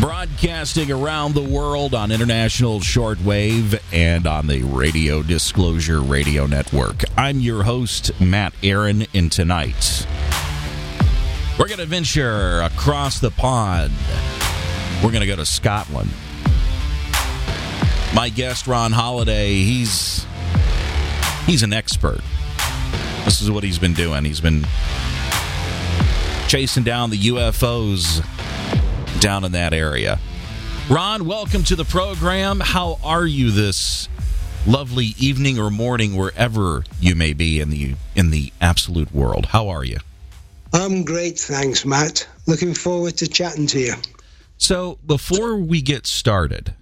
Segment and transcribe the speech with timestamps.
[0.00, 7.04] Broadcasting around the world on international shortwave and on the Radio Disclosure Radio Network.
[7.18, 10.06] I'm your host, Matt Aaron, and tonight
[11.58, 13.92] we're going to venture across the pond.
[15.04, 16.08] We're going to go to Scotland.
[18.14, 20.24] My guest, Ron Halliday, he's
[21.44, 22.22] he's an expert.
[23.26, 24.24] This is what he's been doing.
[24.24, 24.64] He's been
[26.48, 28.24] chasing down the UFOs
[29.20, 30.18] down in that area.
[30.88, 32.58] Ron, welcome to the program.
[32.58, 34.08] How are you this
[34.66, 39.46] lovely evening or morning wherever you may be in the in the absolute world?
[39.46, 39.98] How are you?
[40.72, 42.26] I'm great, thanks, Matt.
[42.46, 43.94] Looking forward to chatting to you.
[44.56, 46.74] So, before we get started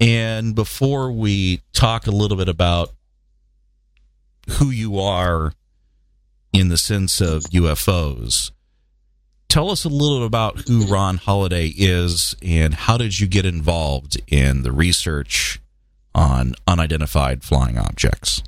[0.00, 2.92] and before we talk a little bit about
[4.58, 5.52] who you are
[6.52, 8.50] in the sense of UFOs,
[9.48, 14.20] tell us a little about who Ron Halliday is and how did you get involved
[14.28, 15.60] in the research
[16.14, 18.42] on unidentified flying objects?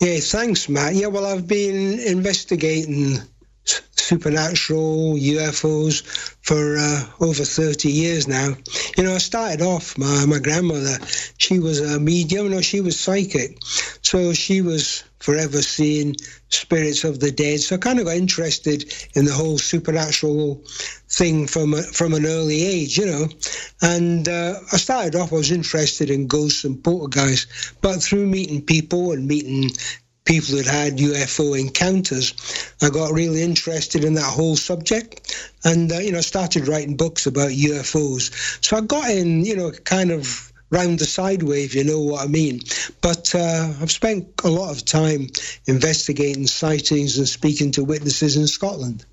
[0.00, 0.94] Yeah, thanks, Matt.
[0.94, 3.18] Yeah, well, I've been investigating
[3.64, 6.02] supernatural UFOs
[6.42, 8.54] for uh, over 30 years now.
[8.96, 10.98] You know, I started off, my, my grandmother,
[11.38, 13.56] she was a medium, no, she was psychic.
[14.02, 16.14] So she was forever seeing
[16.50, 17.60] spirits of the dead.
[17.60, 20.62] So I kind of got interested in the whole supernatural
[21.08, 23.28] thing from a, from an early age, you know.
[23.80, 28.60] And uh, I started off, I was interested in ghosts and poltergeists, but through meeting
[28.60, 29.70] people and meeting
[30.26, 32.34] people that had UFO encounters,
[32.82, 37.26] I got really interested in that whole subject, and uh, you know, started writing books
[37.26, 38.62] about UFOs.
[38.62, 42.24] So I got in, you know, kind of round the sideway, if you know what
[42.24, 42.60] I mean.
[43.00, 45.28] But uh, I've spent a lot of time
[45.66, 49.06] investigating sightings and speaking to witnesses in Scotland.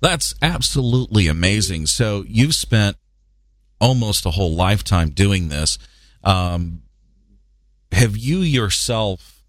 [0.00, 1.86] That's absolutely amazing.
[1.86, 2.96] So you've spent
[3.80, 5.78] almost a whole lifetime doing this.
[6.22, 6.82] Um,
[7.92, 9.42] have you yourself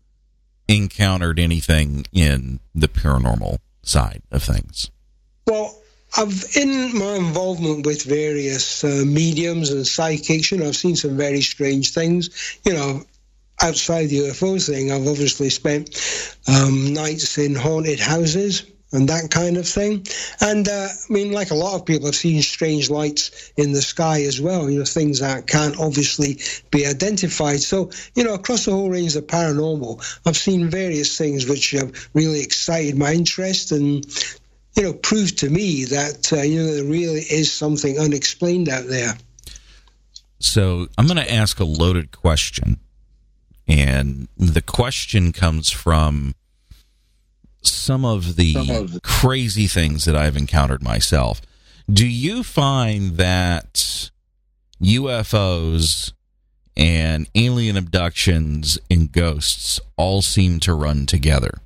[0.67, 4.91] encountered anything in the paranormal side of things?
[5.47, 5.81] Well,
[6.17, 11.17] I've in my involvement with various uh, mediums and psychics, you know, I've seen some
[11.17, 12.59] very strange things.
[12.63, 13.03] You know,
[13.61, 15.89] outside the UFO thing, I've obviously spent
[16.47, 20.05] um, nights in haunted houses and that kind of thing.
[20.41, 23.81] And uh, I mean, like a lot of people, I've seen strange lights in the
[23.81, 24.69] sky as well.
[24.69, 26.39] You know, things that can't obviously
[26.71, 27.61] be identified.
[27.61, 32.09] So, you know, across the whole range of paranormal, I've seen various things which have
[32.13, 34.05] really excited my interest and.
[34.75, 38.87] You know, proved to me that uh, you know there really is something unexplained out
[38.87, 39.13] there.
[40.39, 42.79] So I'm going to ask a loaded question,
[43.67, 46.35] and the question comes from
[47.61, 51.41] some of the, some of the crazy things that I've encountered myself.
[51.91, 54.09] Do you find that
[54.81, 56.13] UFOs
[56.75, 61.59] and alien abductions and ghosts all seem to run together?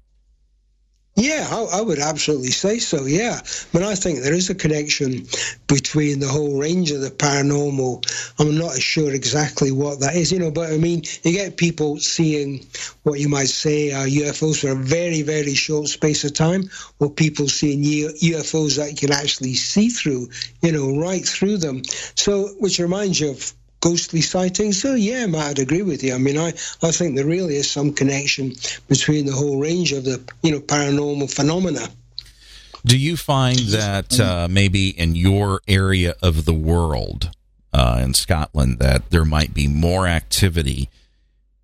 [1.19, 3.03] Yeah, I, I, would absolutely say so.
[3.03, 3.41] Yeah,
[3.74, 5.28] but I think there is a connection
[5.68, 8.06] between the whole range of the paranormal.
[8.40, 11.97] I'm not sure exactly what that is, you know, but I mean, you get people
[11.97, 12.66] seeing
[13.03, 16.69] what you might say are UFOs for a very, very short space of time,
[17.00, 20.30] or people seeing UFOs that you can actually see through,
[20.62, 21.81] you know, right through them.
[22.16, 24.82] So, which reminds you of ghostly sightings.
[24.82, 26.14] So yeah, Matt, I'd agree with you.
[26.14, 26.50] I mean, I,
[26.82, 28.54] I think there really is some connection
[28.88, 31.88] between the whole range of the you know paranormal phenomena.
[32.86, 37.32] Do you find that uh, maybe in your area of the world,
[37.74, 40.90] uh, in Scotland, that there might be more activity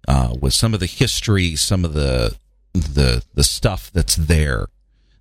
[0.07, 2.35] uh, with some of the history, some of the
[2.73, 4.67] the the stuff that's there?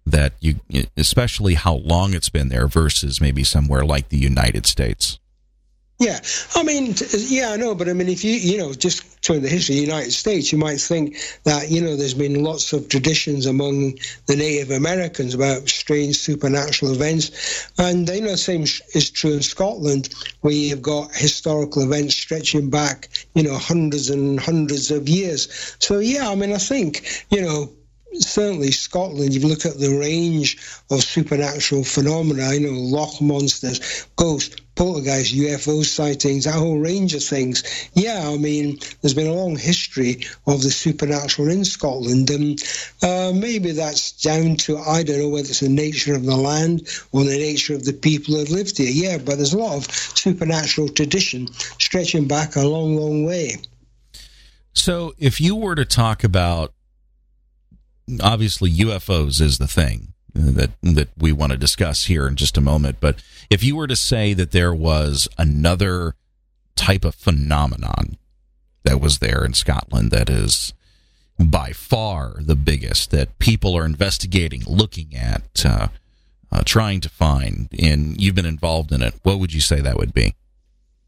[0.07, 0.61] That you,
[0.99, 5.19] especially how long it's been there versus maybe somewhere like the United States.
[6.01, 6.19] Yeah,
[6.57, 9.49] I mean, yeah, I know, but I mean, if you, you know, just turn the
[9.49, 12.89] history of the United States, you might think that, you know, there's been lots of
[12.89, 13.97] traditions among
[14.27, 17.71] the Native Americans about strange supernatural events.
[17.79, 22.71] And, you know, the same is true in Scotland, where you've got historical events stretching
[22.71, 25.77] back, you know, hundreds and hundreds of years.
[25.79, 27.71] So, yeah, I mean, I think, you know,
[28.15, 30.59] certainly Scotland, you look at the range
[30.91, 37.23] of supernatural phenomena, you know, loch monsters, ghosts, poltergeists, UFO sightings, that whole range of
[37.23, 37.63] things.
[37.95, 42.63] Yeah, I mean, there's been a long history of the supernatural in Scotland, and
[43.03, 46.89] uh, maybe that's down to, I don't know whether it's the nature of the land
[47.13, 48.91] or the nature of the people that lived here.
[48.91, 53.57] Yeah, but there's a lot of supernatural tradition stretching back a long, long way.
[54.73, 56.75] So, if you were to talk about
[58.21, 62.61] obviously UFOs is the thing that that we want to discuss here in just a
[62.61, 62.99] moment.
[63.01, 66.15] But if you were to say that there was another
[66.77, 68.17] type of phenomenon
[68.83, 70.75] that was there in Scotland that is
[71.39, 75.89] by far the biggest that people are investigating, looking at, uh,
[76.53, 79.97] uh, trying to find, and you've been involved in it, what would you say that
[79.97, 80.35] would be?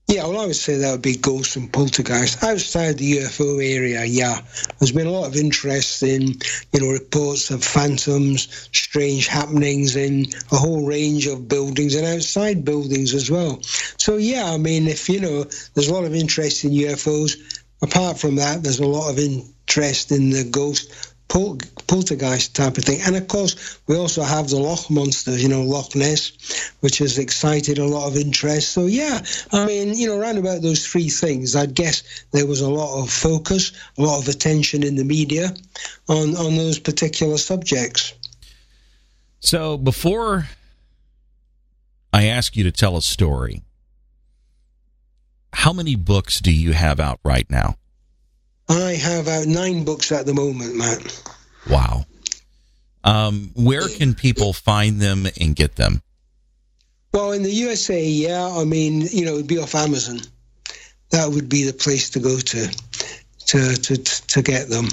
[0.09, 2.41] Yeah, well, I would say that would be ghosts and poltergeists.
[2.45, 4.41] Outside the UFO area, yeah,
[4.79, 6.37] there's been a lot of interest in,
[6.73, 12.65] you know, reports of phantoms, strange happenings in a whole range of buildings and outside
[12.65, 13.59] buildings as well.
[13.99, 15.43] So, yeah, I mean, if, you know,
[15.75, 17.65] there's a lot of interest in UFOs.
[17.83, 22.85] Apart from that, there's a lot of interest in the ghost pol- poltergeist type of
[22.85, 23.01] thing.
[23.03, 27.19] And of course, we also have the Loch monsters, you know, Loch Ness, which has
[27.19, 28.71] excited a lot of interest.
[28.71, 29.21] So, yeah,
[29.53, 32.03] I mean, you know, around about those three things, I'd guess
[32.33, 35.55] there was a lot of focus, a lot of attention in the media
[36.09, 38.13] on, on those particular subjects.
[39.41, 40.49] So, before
[42.13, 43.63] I ask you to tell a story,
[45.53, 47.77] how many books do you have out right now?
[48.69, 51.23] I have out nine books at the moment, Matt.
[51.71, 52.07] Wow.
[53.05, 56.03] Um, where can people find them and get them?
[57.13, 58.47] Well, in the USA, yeah.
[58.47, 60.21] I mean, you know, it'd be off Amazon.
[61.11, 62.69] That would be the place to go to
[63.47, 64.89] to to to get them.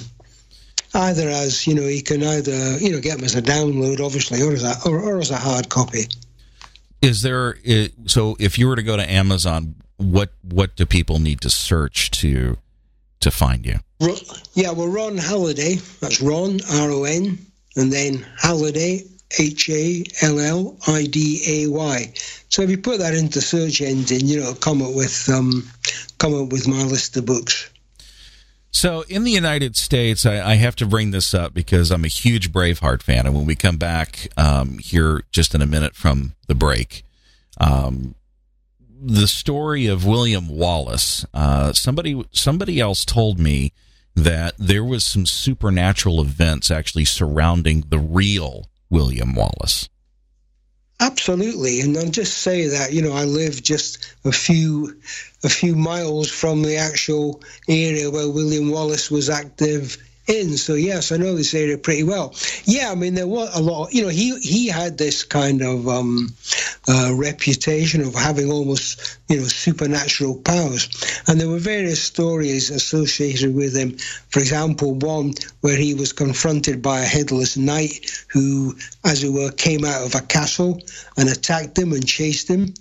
[0.94, 4.42] Either as you know, you can either you know get them as a download, obviously,
[4.44, 6.08] or as a or, or as a hard copy.
[7.02, 7.58] Is there
[8.06, 12.12] so if you were to go to Amazon, what what do people need to search
[12.12, 12.58] to
[13.24, 13.80] to find you?
[14.54, 15.76] Yeah, well, Ron Halliday.
[16.00, 17.38] That's Ron R O N,
[17.76, 19.04] and then Halliday
[19.40, 22.14] H A L L I D A Y.
[22.50, 25.68] So if you put that into search engine, you know, come up with um,
[26.20, 27.70] come up with my list of books.
[28.72, 32.08] So in the United States, I, I, have to bring this up because I'm a
[32.08, 36.34] huge Braveheart fan, and when we come back um, here just in a minute from
[36.48, 37.04] the break,
[37.60, 38.16] um,
[39.06, 41.26] the story of William Wallace.
[41.34, 43.74] Uh, somebody somebody else told me
[44.16, 49.90] that there was some supernatural events actually surrounding the real William Wallace.
[51.00, 54.96] Absolutely, and I'll just say that you know I live just a few
[55.44, 59.98] a few miles from the actual area where William Wallace was active
[60.28, 60.58] in.
[60.58, 62.34] So yes, I know this area pretty well.
[62.66, 63.94] Yeah, I mean there were a lot.
[63.94, 66.30] You know, he he had this kind of um,
[66.88, 70.90] uh, reputation of having almost you know supernatural powers,
[71.28, 73.98] and there were various stories associated with him.
[74.30, 78.76] For example, one where he was confronted by a headless knight who,
[79.06, 80.82] as it were, came out of a castle
[81.18, 82.74] and attacked him and chased him,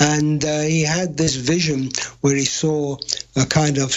[0.00, 2.96] and uh, he had this vision where he saw
[3.36, 3.92] a kind of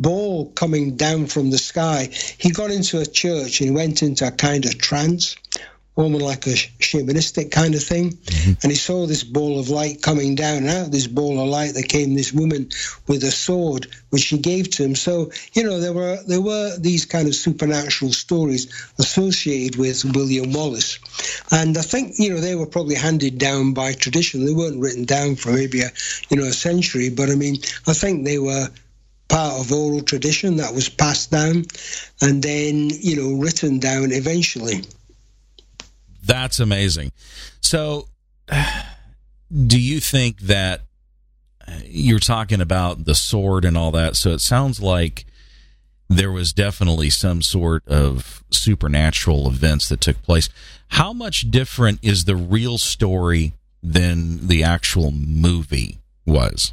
[0.00, 2.08] ball coming down from the sky.
[2.38, 5.36] He got into a church and he went into a kind of trance,
[5.96, 8.12] almost like a shamanistic kind of thing.
[8.12, 8.52] Mm-hmm.
[8.62, 10.58] And he saw this ball of light coming down.
[10.58, 12.68] And out of this ball of light, there came this woman
[13.08, 14.94] with a sword, which she gave to him.
[14.94, 18.68] So, you know, there were there were these kind of supernatural stories
[18.98, 21.00] associated with William Wallace.
[21.50, 24.46] And I think, you know, they were probably handed down by tradition.
[24.46, 25.90] They weren't written down for maybe a,
[26.28, 27.10] you know, a century.
[27.10, 27.56] But I mean,
[27.88, 28.68] I think they were
[29.28, 31.64] part of oral tradition that was passed down
[32.20, 34.84] and then, you know, written down eventually.
[36.24, 37.12] That's amazing.
[37.60, 38.08] So,
[39.66, 40.82] do you think that
[41.66, 44.16] uh, you're talking about the sword and all that?
[44.16, 45.24] So it sounds like
[46.08, 50.48] there was definitely some sort of supernatural events that took place.
[50.88, 56.72] How much different is the real story than the actual movie was?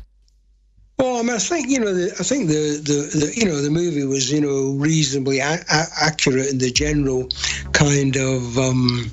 [0.98, 3.62] Well, I mean, I think you know, the, I think the, the, the, you know
[3.62, 7.28] the movie was you know reasonably a- a- accurate in the general
[7.74, 9.12] kind of um,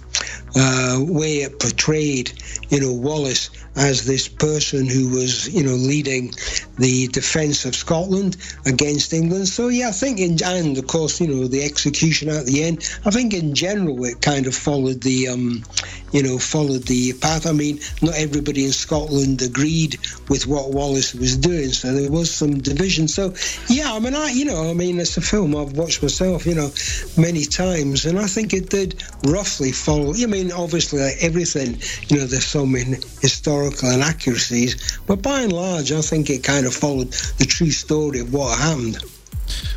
[0.54, 2.32] uh, way it portrayed
[2.72, 6.32] you know Wallace as this person who was, you know, leading
[6.78, 8.36] the defence of Scotland
[8.66, 9.48] against England.
[9.48, 12.88] So yeah, I think in and of course, you know, the execution at the end.
[13.04, 15.64] I think in general it kind of followed the, um,
[16.12, 17.46] you know, followed the path.
[17.46, 19.98] I mean, not everybody in Scotland agreed
[20.28, 23.08] with what Wallace was doing, so there was some division.
[23.08, 23.34] So
[23.68, 26.54] yeah, I mean, I, you know, I mean, it's a film I've watched myself, you
[26.54, 26.70] know,
[27.16, 30.14] many times, and I think it did roughly follow.
[30.14, 35.40] I mean, obviously, like everything, you know, there's so many historical historical inaccuracies, but by
[35.40, 38.98] and large, I think it kind of followed the true story of what happened.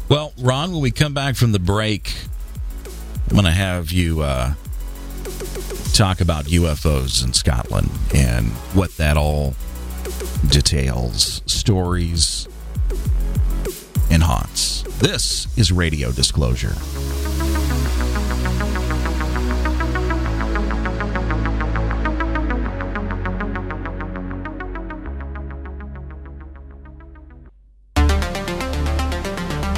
[0.08, 2.14] Well, Ron, when we come back from the break,
[3.30, 4.54] I'm going to have you uh,
[5.94, 9.56] talk about UFOs in Scotland and what that all
[10.48, 12.48] details, stories,
[14.12, 14.84] and haunts.
[15.00, 16.76] This is Radio Disclosure.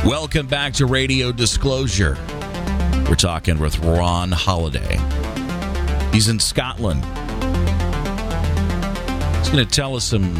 [0.07, 2.17] Welcome back to Radio Disclosure.
[3.09, 4.97] We're talking with Ron Halliday.
[6.13, 7.03] He's in Scotland.
[9.39, 10.33] He's going to tell us some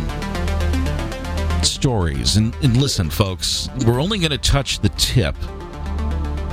[1.63, 2.37] stories.
[2.37, 5.35] And, and listen, folks, we're only going to touch the tip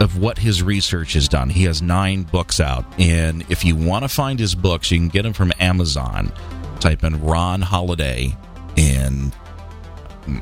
[0.00, 1.50] of what his research has done.
[1.50, 2.84] He has nine books out.
[2.98, 6.32] And if you want to find his books, you can get them from Amazon.
[6.80, 8.36] Type in Ron Halliday
[8.76, 9.32] and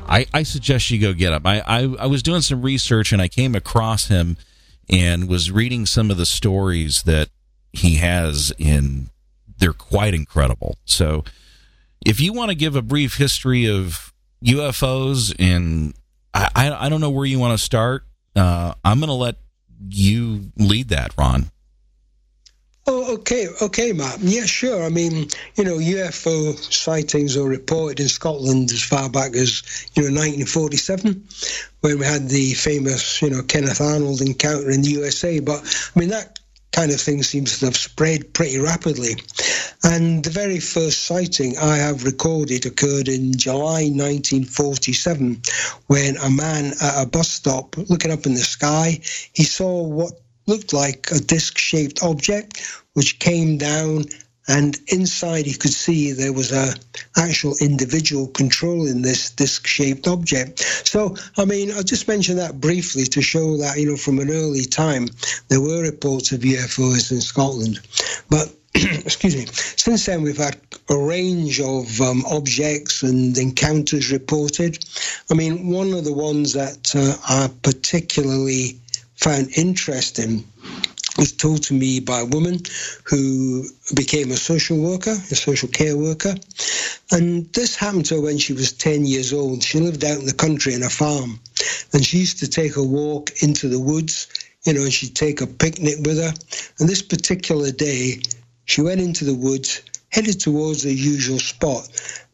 [0.07, 1.45] I, I suggest you go get him.
[1.45, 4.37] I, I, I was doing some research and I came across him
[4.89, 7.29] and was reading some of the stories that
[7.71, 9.09] he has in
[9.57, 10.77] they're quite incredible.
[10.85, 11.23] So
[12.05, 14.13] if you want to give a brief history of
[14.43, 15.93] UFOs and
[16.33, 18.03] I, I, I don't know where you want to start,
[18.35, 19.37] uh, I'm going to let
[19.89, 21.51] you lead that, Ron.
[22.85, 24.19] Oh, okay, okay, Matt.
[24.19, 24.83] Yeah, sure.
[24.83, 29.63] I mean, you know, UFO sightings are reported in Scotland as far back as,
[29.95, 31.23] you know, 1947,
[31.79, 35.39] when we had the famous, you know, Kenneth Arnold encounter in the USA.
[35.39, 35.63] But,
[35.95, 36.39] I mean, that
[36.73, 39.15] kind of thing seems to have spread pretty rapidly.
[39.83, 45.41] And the very first sighting I have recorded occurred in July 1947
[45.87, 48.99] when a man at a bus stop looking up in the sky,
[49.33, 52.61] he saw what looked like a disc shaped object
[52.93, 54.05] which came down
[54.47, 56.73] and inside you could see there was a
[57.17, 60.59] actual individual controlling this disc shaped object.
[60.59, 64.29] So i mean i'll just mention that briefly to show that you know from an
[64.29, 65.07] early time
[65.47, 67.79] there were reports of ufos in scotland.
[68.29, 70.57] But excuse me since then we've had
[70.89, 74.83] a range of um, objects and encounters reported.
[75.31, 78.79] I mean one of the ones that uh, i particularly
[79.23, 80.43] found interesting
[81.17, 82.59] was told to me by a woman
[83.05, 83.63] who
[83.95, 86.35] became a social worker, a social care worker.
[87.09, 89.63] And this happened to her when she was 10 years old.
[89.63, 91.39] She lived out in the country in a farm.
[91.93, 94.27] And she used to take a walk into the woods,
[94.65, 96.33] you know, and she'd take a picnic with her.
[96.79, 98.21] And this particular day,
[98.65, 101.87] she went into the woods, headed towards the usual spot.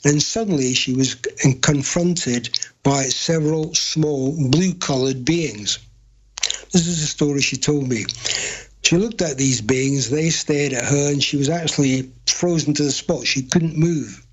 [0.03, 1.13] Then suddenly she was
[1.61, 5.77] confronted by several small blue colored beings.
[6.71, 8.05] This is a story she told me.
[8.83, 12.83] She looked at these beings, they stared at her, and she was actually frozen to
[12.83, 13.25] the spot.
[13.25, 14.25] She couldn't move.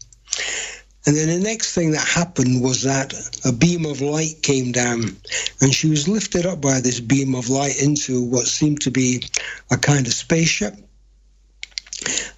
[1.07, 3.14] And then the next thing that happened was that
[3.45, 5.16] a beam of light came down,
[5.61, 9.23] and she was lifted up by this beam of light into what seemed to be
[9.71, 10.75] a kind of spaceship.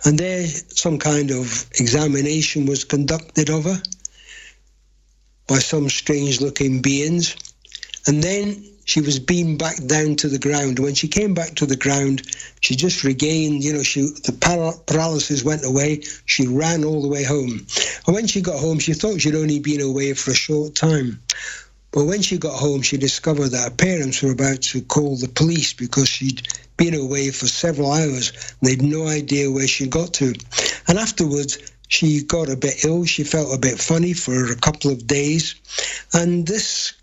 [0.04, 3.82] And there, some kind of examination was conducted of her
[5.46, 7.34] by some strange looking beings.
[8.06, 10.78] And then she was beamed back down to the ground.
[10.78, 12.22] When she came back to the ground,
[12.62, 14.32] she just regained, you know, she the
[14.86, 16.00] paralysis went away.
[16.24, 17.66] She ran all the way home.
[18.06, 21.20] And when she got home, she thought she'd only been away for a short time.
[21.90, 25.28] But when she got home, she discovered that her parents were about to call the
[25.28, 30.32] police because she'd been away for several hours they'd no idea where she got to.
[30.86, 33.04] And afterwards, she got a bit ill.
[33.04, 35.56] She felt a bit funny for a couple of days.
[36.14, 36.94] And this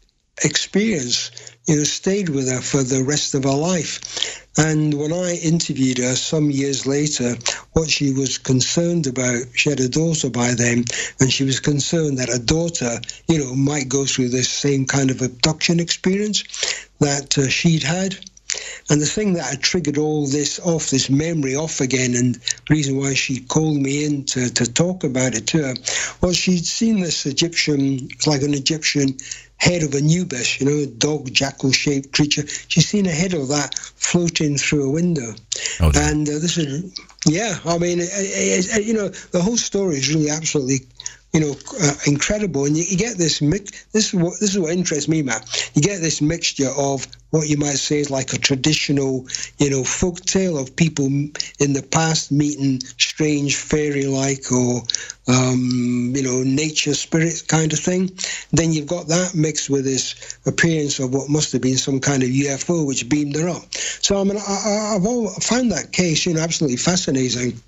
[0.43, 1.29] experience
[1.67, 4.45] you know, stayed with her for the rest of her life.
[4.57, 7.36] And when I interviewed her some years later,
[7.74, 10.86] what she was concerned about, she had a daughter by then,
[11.19, 15.12] and she was concerned that her daughter, you know, might go through this same kind
[15.12, 16.43] of abduction experience
[17.00, 18.15] that uh, she'd had.
[18.89, 22.62] And the thing that had triggered all this off, this memory off again, and the
[22.69, 25.74] reason why she called me in to, to talk about it to her,
[26.22, 29.17] was she'd seen this Egyptian, like an Egyptian
[29.57, 32.45] head of Anubis, you know, a dog jackal shaped creature.
[32.47, 35.33] She's seen a head of that floating through a window.
[35.79, 36.93] Oh, and uh, this is,
[37.25, 40.88] yeah, I mean, it, it, it, you know, the whole story is really absolutely
[41.35, 42.63] you know, uh, incredible.
[42.63, 43.83] And you, you, get this mix.
[43.87, 45.69] This is what this is what interests me, Matt.
[45.73, 49.27] You get this mixture of what you might say is like a traditional,
[49.57, 54.81] you know, folk tale of people in the past meeting strange fairy-like or,
[55.27, 58.09] um, you know, nature spirit kind of thing.
[58.53, 62.23] Then you've got that mixed with this appearance of what must have been some kind
[62.23, 63.73] of UFO which beamed her up.
[63.73, 67.59] So I mean, I, have found that case, you know, absolutely fascinating.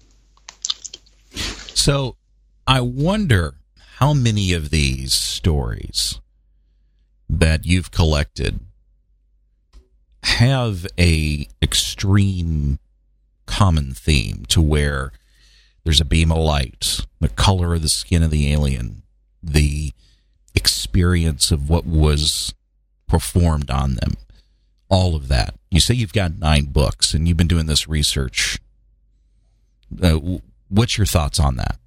[1.74, 2.16] So
[2.68, 3.56] I wonder
[3.96, 6.20] how many of these stories
[7.30, 8.60] that you've collected
[10.24, 12.80] have a extreme
[13.46, 15.14] common theme to where
[15.86, 19.04] there's a beam of light, the color of the skin of the alien,
[19.42, 19.94] the
[20.54, 22.54] experience of what was
[23.08, 24.16] performed on them,
[24.90, 25.56] all of that.
[25.72, 28.60] You say you've got nine books and you've been doing this research.
[30.04, 30.20] Uh,
[30.68, 31.78] what's your thoughts on that?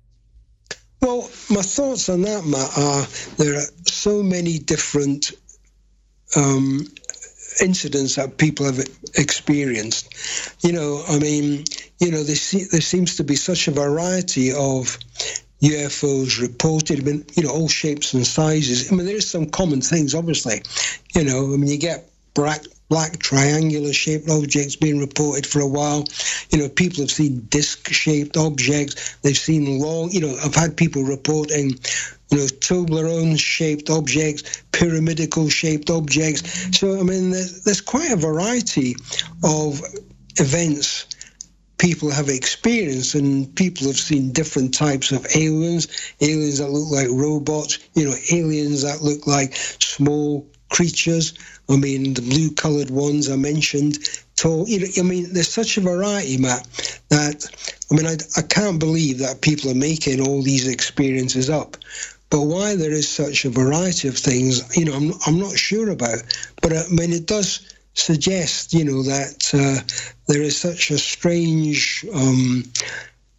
[1.00, 5.32] Well, my thoughts on that, Matt, are there are so many different
[6.36, 6.86] um,
[7.60, 10.14] incidents that people have experienced.
[10.62, 11.64] You know, I mean,
[11.98, 12.36] you know, there,
[12.70, 14.98] there seems to be such a variety of
[15.62, 18.90] UFOs reported, I mean, you know, all shapes and sizes.
[18.90, 20.62] I mean, there is some common things, obviously.
[21.14, 25.66] You know, I mean, you get black, black triangular shaped objects being reported for a
[25.66, 26.04] while.
[26.50, 29.16] You know, people have seen disc shaped objects.
[29.22, 31.70] They've seen long, you know, I've had people reporting,
[32.30, 36.78] you know, Toblerone shaped objects, pyramidical shaped objects.
[36.78, 38.96] So, I mean, there's, there's quite a variety
[39.44, 39.82] of
[40.36, 41.06] events
[41.80, 45.88] people have experienced and people have seen different types of aliens
[46.20, 51.34] aliens that look like robots you know aliens that look like small creatures.
[51.68, 53.98] I mean the blue colored ones i mentioned.
[54.36, 56.66] Tall you know i mean there's such a variety matt
[57.10, 57.44] that
[57.90, 61.76] i mean I, I can't believe that people are making all these experiences up.
[62.30, 65.90] But why there is such a variety of things you know i'm, I'm not sure
[65.90, 66.22] about.
[66.62, 69.82] But i mean it does suggest, you know, that uh,
[70.28, 72.64] there is such a strange, um,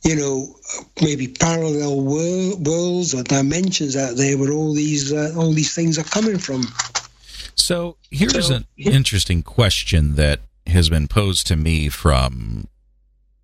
[0.03, 0.55] you know,
[1.01, 5.97] maybe parallel wor- worlds or dimensions out there where all these uh, all these things
[5.97, 6.63] are coming from.
[7.61, 12.67] So here's so, an interesting question that has been posed to me from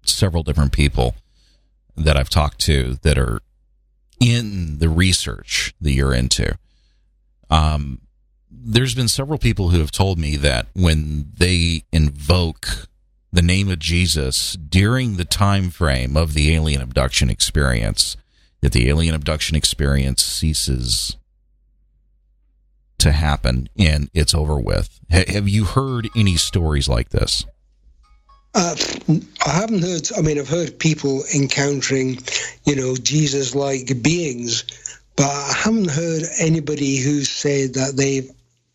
[0.03, 1.15] several different people
[1.95, 3.41] that I've talked to that are
[4.19, 6.57] in the research that you're into.
[7.49, 8.01] Um,
[8.49, 12.87] there's been several people who have told me that when they invoke
[13.31, 18.17] the name of Jesus during the time frame of the alien abduction experience,
[18.61, 21.16] that the alien abduction experience ceases
[22.99, 24.99] to happen and it's over with.
[25.11, 27.45] H- have you heard any stories like this?
[28.53, 28.75] Uh,
[29.45, 30.09] I haven't heard.
[30.17, 32.19] I mean, I've heard people encountering,
[32.65, 34.63] you know, Jesus-like beings,
[35.15, 38.31] but I haven't heard anybody who said that they've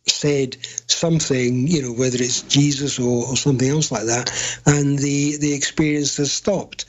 [0.06, 0.56] said
[0.86, 4.30] something, you know, whether it's Jesus or, or something else like that,
[4.66, 6.84] and the the experience has stopped.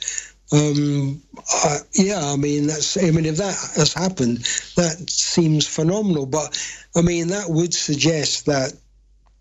[0.54, 1.20] Um,
[1.52, 2.96] uh, yeah, I mean that's.
[2.96, 4.38] I mean, if that has happened,
[4.76, 6.26] that seems phenomenal.
[6.26, 6.56] But
[6.94, 8.72] I mean, that would suggest that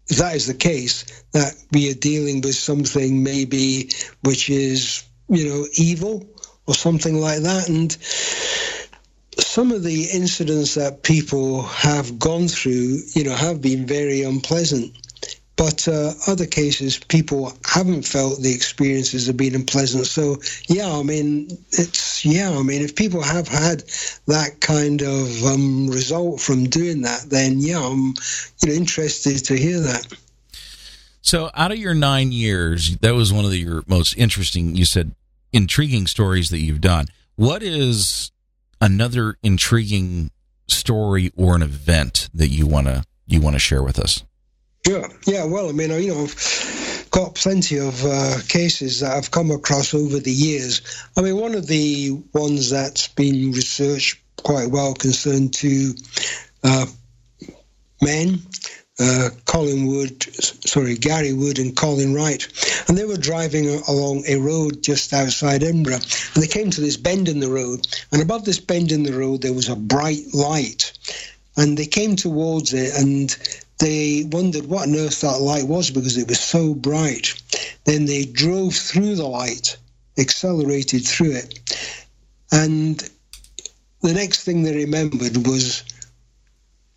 [0.10, 3.90] if that is the case, that we are dealing with something maybe
[4.24, 6.28] which is you know evil
[6.66, 7.96] or something like that, and
[9.38, 14.96] some of the incidents that people have gone through, you know, have been very unpleasant.
[15.56, 20.08] But uh, other cases, people haven't felt the experiences have been unpleasant.
[20.08, 20.38] So,
[20.68, 23.84] yeah, I mean, it's, yeah, I mean, if people have had
[24.28, 28.14] that kind of um, result from doing that, then, yeah, I'm,
[28.62, 30.08] you know, interested to hear that.
[31.22, 34.86] So, out of your nine years, that was one of the, your most interesting, you
[34.86, 35.14] said,
[35.54, 37.06] intriguing stories that you've done.
[37.36, 38.32] What is
[38.82, 40.32] another intriguing
[40.68, 44.24] story or an event that you want to you want to share with us?
[44.86, 45.08] Sure.
[45.26, 45.46] Yeah.
[45.46, 49.94] Well, I mean, you know, I've got plenty of uh, cases that I've come across
[49.94, 50.82] over the years.
[51.18, 55.94] I mean, one of the ones that's been researched quite well concerned to
[56.64, 56.86] uh,
[58.02, 58.40] men
[59.00, 60.24] uh, Colin Wood,
[60.68, 62.48] sorry, Gary Wood and Colin Wright.
[62.88, 66.02] And they were driving along a road just outside Edinburgh.
[66.34, 67.88] And they came to this bend in the road.
[68.12, 70.94] And above this bend in the road, there was a bright light.
[71.58, 73.36] And they came towards it and
[73.80, 77.34] they wondered what on earth that light was because it was so bright.
[77.86, 79.78] Then they drove through the light,
[80.18, 81.60] accelerated through it.
[82.52, 82.98] And
[84.02, 85.84] the next thing they remembered was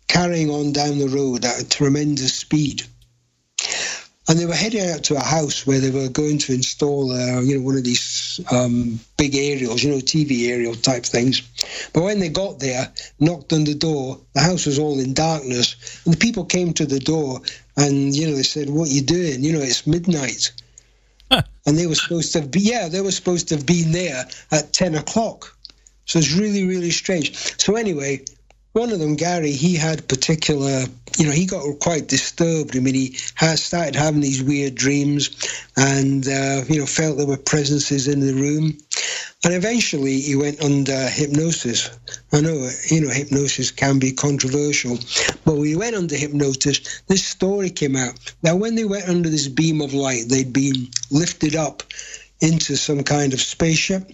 [0.07, 2.83] carrying on down the road at a tremendous speed.
[4.29, 7.41] And they were heading out to a house where they were going to install, uh,
[7.41, 8.01] you know, one of these
[8.51, 11.41] um, big aerials, you know, TV aerial type things.
[11.93, 16.01] But when they got there, knocked on the door, the house was all in darkness,
[16.05, 17.41] and the people came to the door,
[17.75, 19.43] and you know, they said, "What are you doing?
[19.43, 20.51] You know, it's midnight."
[21.31, 21.43] Huh.
[21.65, 24.73] And they were supposed to be, yeah, they were supposed to have been there at
[24.73, 25.57] ten o'clock.
[26.05, 27.35] So it's really, really strange.
[27.61, 28.23] So anyway,
[28.77, 30.85] one of them, Gary, he had particular,
[31.17, 32.77] you know, he got quite disturbed.
[32.77, 35.31] I mean, he has started having these weird dreams
[35.75, 38.77] and, uh, you know, felt there were presences in the room.
[39.43, 41.89] And eventually he went under hypnosis.
[42.31, 44.99] I know, you know, hypnosis can be controversial,
[45.43, 48.13] but he went under hypnosis, this story came out.
[48.43, 51.81] Now, when they went under this beam of light, they'd been lifted up
[52.41, 54.11] into some kind of spaceship.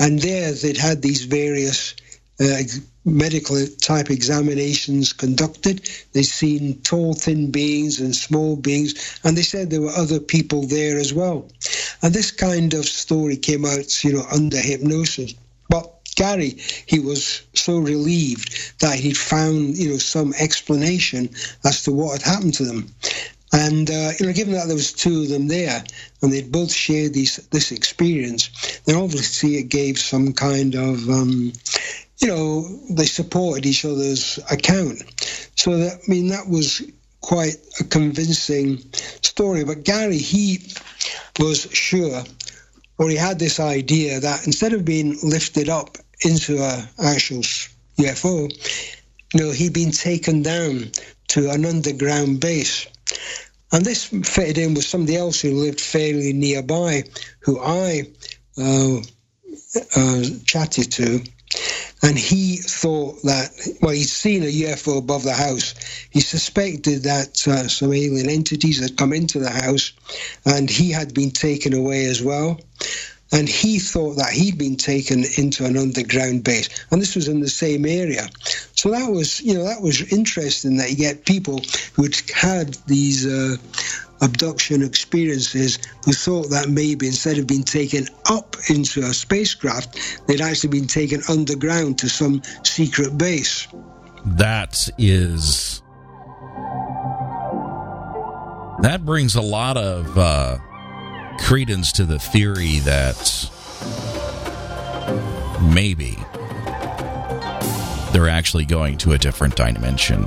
[0.00, 1.94] And there they'd had these various
[2.40, 2.62] uh,
[3.04, 5.88] medical type examinations conducted.
[6.12, 10.66] They've seen tall, thin beings and small beings, and they said there were other people
[10.66, 11.48] there as well.
[12.02, 15.34] And this kind of story came out, you know, under hypnosis.
[15.68, 21.30] But Gary, he was so relieved that he'd found, you know, some explanation
[21.64, 22.92] as to what had happened to them.
[23.52, 25.82] And uh, you know, given that there was two of them there,
[26.20, 28.50] and they'd both shared these, this experience,
[28.84, 31.52] then obviously it gave some kind of, um,
[32.20, 35.02] you know, they supported each other's account.
[35.56, 36.82] So that I mean, that was
[37.20, 38.78] quite a convincing
[39.22, 39.64] story.
[39.64, 40.62] But Gary, he
[41.38, 42.22] was sure,
[42.98, 47.42] or he had this idea that instead of being lifted up into an actual
[47.98, 48.50] UFO,
[49.34, 50.90] you know, he'd been taken down
[51.28, 52.86] to an underground base.
[53.70, 57.04] And this fitted in with somebody else who lived fairly nearby,
[57.40, 58.04] who I
[58.56, 59.00] uh,
[59.94, 61.20] uh, chatted to.
[62.02, 63.50] And he thought that,
[63.82, 65.74] well, he'd seen a UFO above the house.
[66.10, 69.92] He suspected that uh, some alien entities had come into the house
[70.44, 72.60] and he had been taken away as well
[73.32, 77.40] and he thought that he'd been taken into an underground base, and this was in
[77.40, 78.26] the same area.
[78.74, 81.60] So that was, you know, that was interesting that you get people
[81.94, 83.56] who had these uh,
[84.20, 90.40] abduction experiences who thought that maybe instead of being taken up into a spacecraft, they'd
[90.40, 93.68] actually been taken underground to some secret base.
[94.24, 95.82] That is.
[98.82, 100.58] That brings a lot of uh,
[101.40, 103.50] credence to the theory that
[105.60, 106.16] maybe
[108.12, 110.22] they're actually going to a different dimension.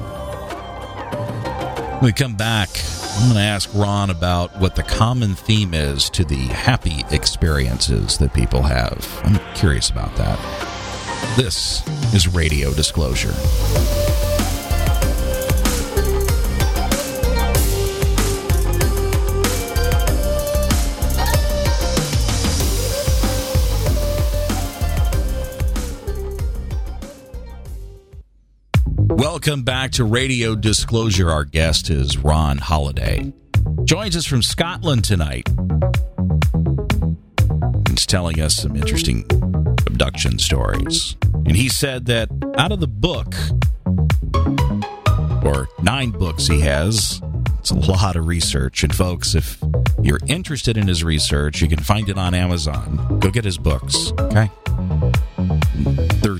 [2.01, 2.69] We come back,
[3.13, 8.17] I'm going to ask Ron about what the common theme is to the happy experiences
[8.17, 9.21] that people have.
[9.23, 10.39] I'm curious about that.
[11.35, 13.33] This is Radio Disclosure.
[29.43, 31.31] Welcome back to Radio Disclosure.
[31.31, 33.33] Our guest is Ron Halliday.
[33.85, 35.49] Joins us from Scotland tonight.
[37.89, 39.25] He's telling us some interesting
[39.87, 41.15] abduction stories.
[41.33, 43.33] And he said that out of the book,
[45.43, 47.19] or nine books he has,
[47.57, 48.83] it's a lot of research.
[48.83, 49.57] And folks, if
[50.03, 53.17] you're interested in his research, you can find it on Amazon.
[53.19, 54.51] Go get his books, okay?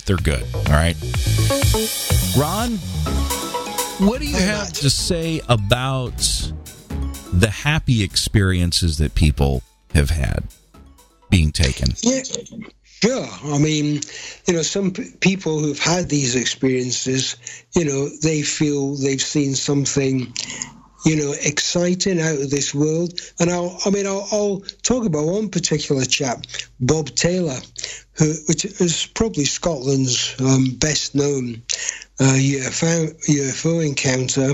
[0.05, 0.95] They're, good, all right?
[2.37, 2.77] Ron,
[4.07, 6.17] what do you have to say about
[7.33, 10.43] the happy experiences that people have had
[11.29, 11.89] being taken?
[12.01, 12.21] Yeah,
[12.83, 13.27] sure.
[13.45, 14.01] I mean,
[14.47, 17.37] you know, some p- people who've had these experiences,
[17.75, 20.33] you know, they feel they've seen something
[21.05, 23.19] you know, exciting out of this world.
[23.39, 26.45] And I'll, I mean, I'll, I'll, talk about one particular chap,
[26.79, 27.57] Bob Taylor,
[28.13, 31.63] who, which is probably Scotland's um, best known
[32.19, 34.53] uh, UFO, UFO encounter.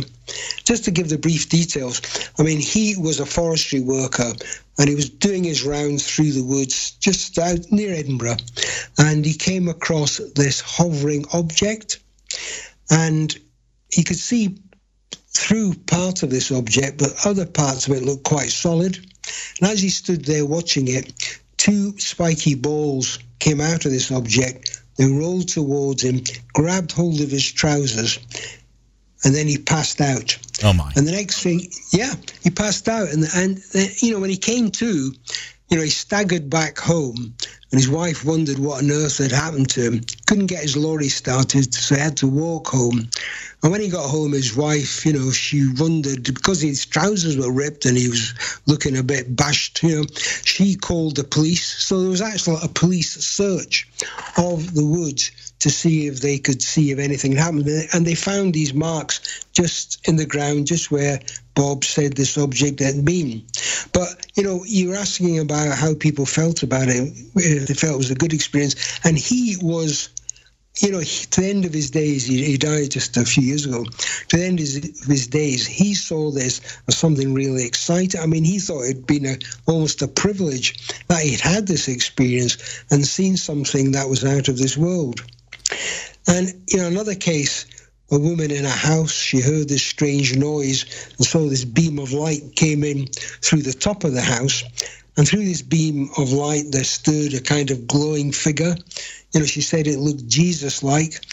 [0.64, 2.02] Just to give the brief details,
[2.38, 4.32] I mean, he was a forestry worker
[4.78, 8.38] and he was doing his rounds through the woods just out near Edinburgh.
[8.98, 12.00] And he came across this hovering object
[12.90, 13.38] and
[13.90, 14.60] he could see
[15.38, 18.98] through part of this object, but other parts of it looked quite solid.
[19.60, 24.82] And as he stood there watching it, two spiky balls came out of this object
[24.98, 26.22] they rolled towards him,
[26.54, 28.20] grabbed hold of his trousers,
[29.24, 30.38] and then he passed out.
[30.64, 30.92] Oh my!
[30.96, 33.62] And the next thing, yeah, he passed out, and and
[34.02, 35.14] you know when he came to,
[35.70, 37.36] you know, he staggered back home,
[37.72, 40.02] and his wife wondered what on earth had happened to him.
[40.26, 43.10] Couldn't get his lorry started, so he had to walk home.
[43.62, 47.52] And when he got home, his wife, you know, she wondered because his trousers were
[47.52, 48.34] ripped and he was
[48.68, 50.06] looking a bit bashed, you know,
[50.46, 51.66] she called the police.
[51.66, 53.90] So there was actually a police search
[54.38, 57.68] of the woods to see if they could see if anything had happened.
[57.94, 61.20] And they found these marks just in the ground, just where
[61.58, 63.44] Bob said this object had been.
[63.92, 67.98] But, you know, you're asking about how people felt about it, if they felt it
[67.98, 69.00] was a good experience.
[69.04, 70.10] And he was
[70.80, 73.42] you know, he, to the end of his days, he, he, died just a few
[73.42, 73.84] years ago.
[73.84, 78.22] To the end of his, of his, days, he saw this as something really exciting.
[78.22, 82.84] I mean, he thought it'd been a, almost a privilege that he'd had this experience
[82.92, 85.22] and seen something that was out of this world.
[86.28, 87.66] And, you know, another case,
[88.12, 90.86] a woman in a house, she heard this strange noise
[91.18, 94.64] and saw this beam of light came in through the top of the house.
[95.18, 98.76] And through this beam of light, there stood a kind of glowing figure
[99.34, 101.24] you know, she said it looked Jesus like.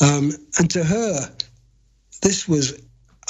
[0.00, 1.32] Um, and to her,
[2.22, 2.80] this was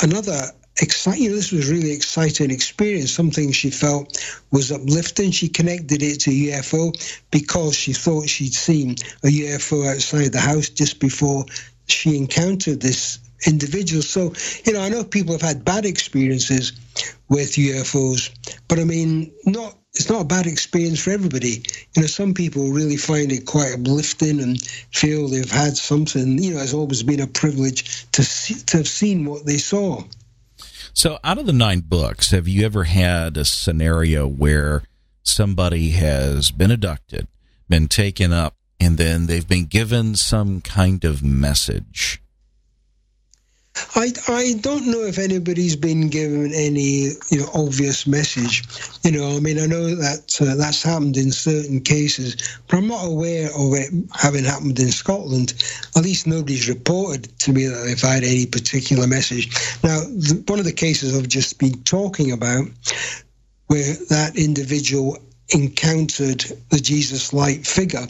[0.02, 0.40] another
[0.80, 1.30] exciting.
[1.30, 3.12] This was really exciting experience.
[3.12, 4.18] Something she felt
[4.50, 5.30] was uplifting.
[5.30, 6.92] She connected it to UFO
[7.30, 11.44] because she thought she'd seen a UFO outside the house just before
[11.86, 14.02] she encountered this individual.
[14.02, 14.32] So,
[14.64, 16.72] you know, I know people have had bad experiences
[17.28, 18.30] with UFOs,
[18.68, 21.62] but I mean, not it's not a bad experience for everybody.
[21.94, 26.42] You know, some people really find it quite uplifting and feel they've had something.
[26.42, 30.02] You know, it's always been a privilege to see, to have seen what they saw.
[30.92, 34.82] So, out of the nine books, have you ever had a scenario where
[35.22, 37.28] somebody has been abducted,
[37.68, 42.20] been taken up, and then they've been given some kind of message?
[43.96, 48.62] I, I don't know if anybody's been given any you know obvious message.
[49.02, 52.36] You know, I mean, I know that uh, that's happened in certain cases,
[52.68, 55.54] but I'm not aware of it having happened in Scotland.
[55.96, 59.50] At least nobody's reported to me that they've had any particular message.
[59.82, 60.00] Now,
[60.46, 62.66] one of the cases I've just been talking about,
[63.66, 65.18] where that individual
[65.50, 68.06] encountered the Jesus light figure,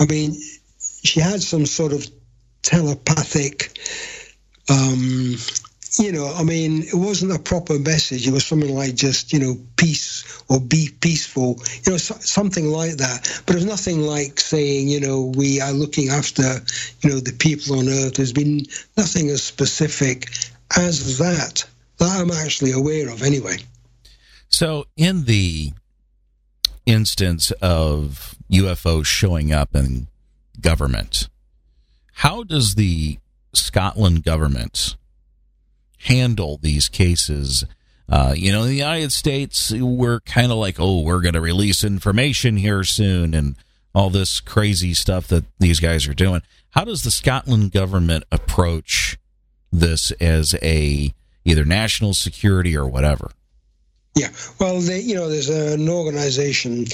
[0.00, 0.40] I mean,
[1.02, 2.06] she had some sort of
[2.62, 3.78] telepathic
[4.70, 5.36] um,
[5.98, 8.28] you know, I mean, it wasn't a proper message.
[8.28, 12.66] It was something like just, you know, peace or be peaceful, you know, so, something
[12.66, 13.42] like that.
[13.46, 16.42] But it was nothing like saying, you know, we are looking after,
[17.00, 18.14] you know, the people on earth.
[18.14, 20.28] There's been nothing as specific
[20.76, 21.64] as that
[21.98, 23.58] that I'm actually aware of anyway.
[24.50, 25.72] So, in the
[26.88, 30.08] instance of UFOs showing up in
[30.60, 31.28] government,
[32.14, 33.18] how does the
[33.52, 34.96] Scotland government
[35.98, 37.64] handle these cases.
[38.08, 41.40] Uh, you know, in the United States, we're kind of like, oh, we're going to
[41.40, 43.56] release information here soon and
[43.94, 46.40] all this crazy stuff that these guys are doing.
[46.70, 49.18] How does the Scotland government approach
[49.72, 51.12] this as a
[51.44, 53.30] either national security or whatever?
[54.18, 56.86] Yeah, well, they, you know, there's an organisation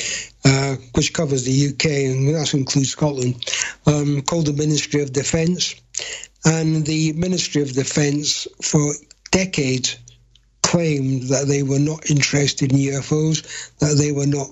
[0.45, 3.37] uh, which covers the UK and that includes Scotland
[3.87, 5.75] um, called the Ministry of Defence,
[6.45, 8.93] and the Ministry of Defence for
[9.31, 9.97] decades
[10.63, 13.41] claimed that they were not interested in UFOs,
[13.79, 14.49] that they were not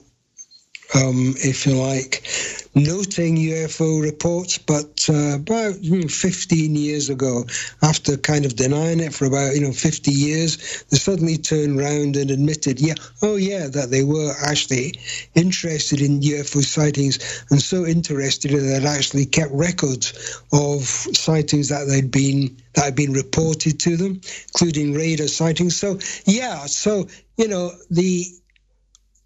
[0.94, 2.26] um, if you like,
[2.74, 4.58] noting UFO reports.
[4.58, 7.44] But uh, about hmm, 15 years ago,
[7.82, 12.16] after kind of denying it for about you know 50 years, they suddenly turned around
[12.16, 14.94] and admitted, yeah, oh yeah, that they were actually
[15.34, 21.86] interested in UFO sightings, and so interested that they'd actually kept records of sightings that
[21.88, 25.76] they'd been that had been reported to them, including radar sightings.
[25.76, 28.24] So yeah, so you know the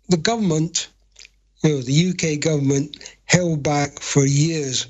[0.08, 0.88] the government
[1.66, 4.86] you know, the UK government held back for years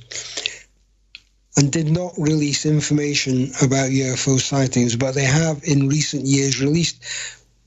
[1.56, 7.02] and did not release information about UFO sightings, but they have in recent years released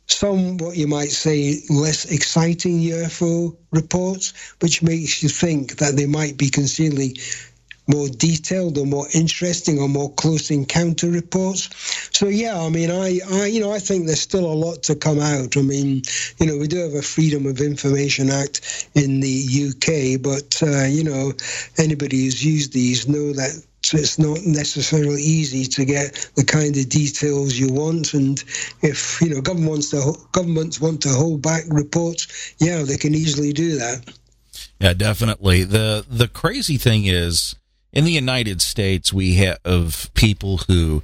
[0.06, 6.06] some, what you might say, less exciting UFO reports, which makes you think that they
[6.06, 7.16] might be concealing
[7.90, 11.70] more detailed or more interesting or more close encounter reports.
[12.18, 14.96] So yeah, I mean, I, I, you know, I think there's still a lot to
[14.96, 15.58] come out.
[15.58, 16.04] I mean,
[16.40, 20.86] you know, we do have a Freedom of Information Act in the UK, but uh,
[20.86, 21.34] you know,
[21.78, 26.90] anybody who's used these know that it's not necessarily easy to get the kind of
[26.90, 28.14] details you want.
[28.14, 28.44] And
[28.82, 33.54] if you know governments to, governments want to hold back reports, yeah, they can easily
[33.54, 34.14] do that.
[34.80, 35.64] Yeah, definitely.
[35.64, 37.56] the The crazy thing is,
[37.92, 41.04] in the United States, we have people who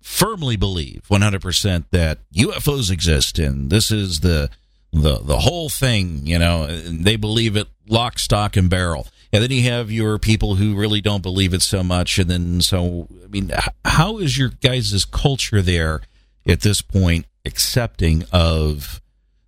[0.00, 4.50] firmly believe 100% that UFOs exist and this is the
[4.92, 9.06] the the whole thing, you know, they believe it lock stock and barrel.
[9.32, 12.60] And then you have your people who really don't believe it so much and then
[12.60, 13.50] so I mean
[13.84, 16.02] how is your guys' culture there
[16.46, 19.00] at this point accepting of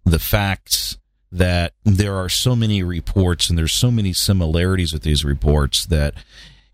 [0.05, 0.97] the facts
[1.35, 6.15] that there are so many reports and there's so many similarities with these reports that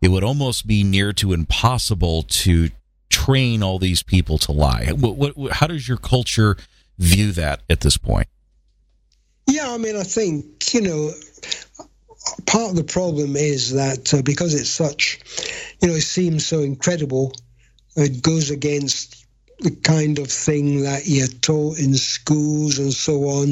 [0.02, 2.68] it would almost be near to impossible to
[3.08, 4.88] train all these people to lie.
[4.92, 6.58] What, what, how does your culture
[6.98, 8.28] view that at this point?
[9.46, 11.10] Yeah, I mean, I think, you know,
[12.46, 15.20] part of the problem is that uh, because it's such,
[15.80, 17.32] you know, it seems so incredible,
[17.96, 19.19] it goes against
[19.62, 23.48] the kind of thing that you're taught in schools and so on,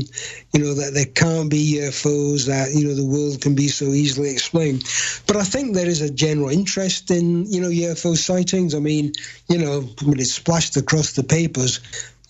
[0.53, 3.87] you know, that there can't be UFOs, that, you know, the world can be so
[3.87, 4.85] easily explained.
[5.27, 8.75] But I think there is a general interest in, you know, UFO sightings.
[8.75, 9.13] I mean,
[9.49, 11.81] you know, when it's splashed across the papers,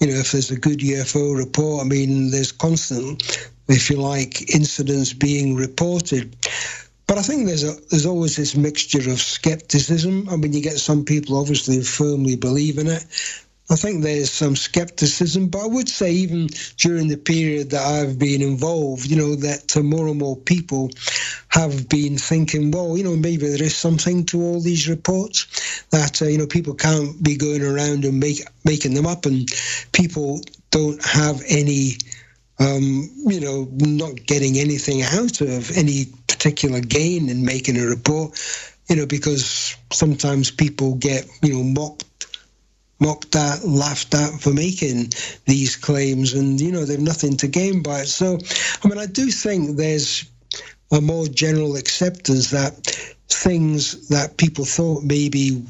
[0.01, 4.55] you know, if there's a good UFO report, I mean, there's constant, if you like,
[4.55, 6.37] incidents being reported.
[7.07, 10.29] But I think there's a, there's always this mixture of skepticism.
[10.29, 13.05] I mean, you get some people obviously firmly believe in it,
[13.70, 18.18] I think there's some skepticism, but I would say even during the period that I've
[18.18, 20.90] been involved, you know, that more and more people
[21.48, 26.22] have been thinking, well, you know, maybe there is something to all these reports that
[26.22, 29.50] uh, you know people can't be going around and make making them up, and
[29.92, 31.92] people don't have any.
[32.61, 38.37] Um, you know, not getting anything out of any particular gain in making a report,
[38.88, 42.28] you know, because sometimes people get, you know, mocked
[43.00, 45.12] mocked at, laughed at for making
[45.46, 48.06] these claims, and you know they've nothing to gain by it.
[48.06, 48.38] So,
[48.82, 50.24] I mean, I do think there's
[50.90, 52.74] a more general acceptance that
[53.28, 55.62] things that people thought maybe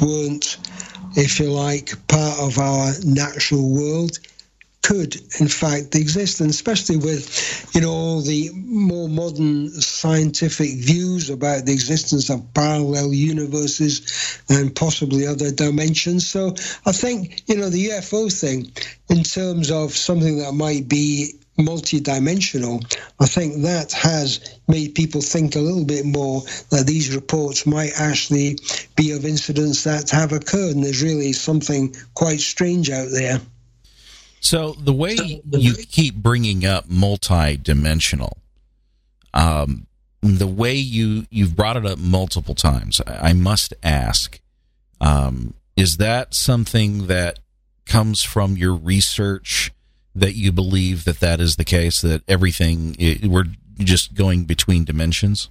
[0.00, 0.58] weren't,
[1.16, 4.18] if you like, part of our natural world
[4.82, 11.30] could in fact exist, and especially with you know all the more modern scientific views
[11.30, 16.26] about the existence of parallel universes and possibly other dimensions.
[16.26, 16.54] So
[16.86, 18.72] I think you know the UFO thing,
[19.08, 22.80] in terms of something that might be multi-dimensional,
[23.20, 27.92] I think that has made people think a little bit more that these reports might
[27.98, 28.58] actually
[28.96, 33.40] be of incidents that have occurred, and there's really something quite strange out there.
[34.40, 38.38] So the way you keep bringing up multi-dimensional,
[39.34, 39.86] um,
[40.22, 44.40] the way you you've brought it up multiple times, I must ask:
[45.00, 47.38] um, Is that something that
[47.86, 49.72] comes from your research
[50.14, 52.00] that you believe that that is the case?
[52.00, 53.44] That everything we're
[53.78, 55.50] just going between dimensions?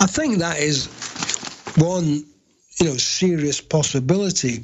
[0.00, 0.86] I think that is
[1.76, 2.24] one,
[2.80, 4.62] you know, serious possibility.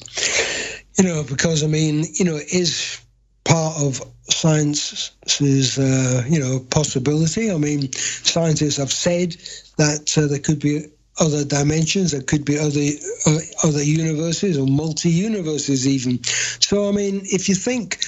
[0.97, 3.04] You know, because I mean, you know, is
[3.45, 7.51] part of science's uh, you know possibility.
[7.51, 9.37] I mean, scientists have said
[9.77, 10.87] that uh, there could be
[11.21, 12.89] other dimensions, there could be other
[13.27, 16.23] uh, other universes or multi universes even.
[16.25, 18.05] So I mean, if you think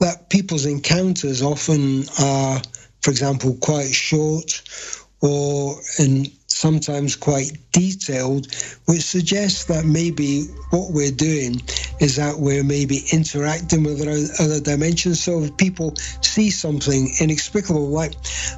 [0.00, 2.60] that people's encounters often are,
[3.02, 4.62] for example, quite short
[5.20, 8.52] or in sometimes quite detailed,
[8.86, 11.60] which suggests that maybe what we're doing
[12.00, 14.00] is that we're maybe interacting with
[14.40, 15.22] other dimensions.
[15.22, 18.14] So if people see something inexplicable, like,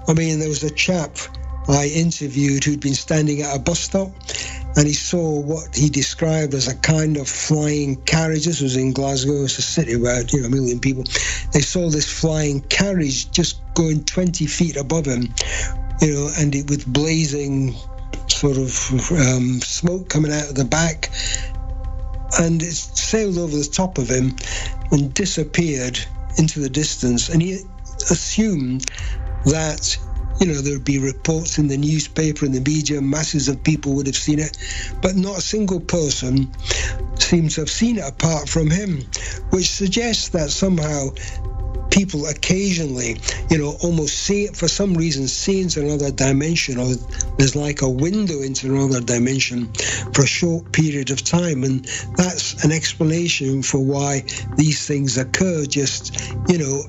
[0.06, 1.16] I mean, there was a chap
[1.68, 4.10] I interviewed who'd been standing at a bus stop
[4.76, 8.46] and he saw what he described as a kind of flying carriage.
[8.46, 11.04] This was in Glasgow, it's a city about you know a million people.
[11.52, 15.34] They saw this flying carriage just going 20 feet above him,
[16.00, 17.74] you know, and it with blazing
[18.28, 21.10] sort of um, smoke coming out of the back,
[22.38, 24.36] and it sailed over the top of him
[24.90, 25.98] and disappeared
[26.36, 27.28] into the distance.
[27.28, 27.60] And he
[28.10, 28.86] assumed
[29.46, 29.98] that
[30.40, 34.06] you know, there'd be reports in the newspaper and the media, masses of people would
[34.06, 34.56] have seen it,
[35.02, 36.52] but not a single person
[37.18, 39.02] seems to have seen it apart from him,
[39.50, 41.08] which suggests that somehow
[41.90, 43.20] people occasionally,
[43.50, 46.94] you know, almost see it for some reason, see into another dimension, or
[47.36, 49.72] there's like a window into another dimension
[50.12, 51.64] for a short period of time.
[51.64, 51.84] And
[52.16, 54.22] that's an explanation for why
[54.56, 56.82] these things occur just, you know,